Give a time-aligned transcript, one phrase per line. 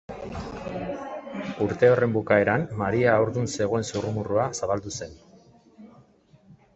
[1.65, 5.13] Urte horren bukaeran, Maria haurdun zegoen zurrumurrua zabaldu zen.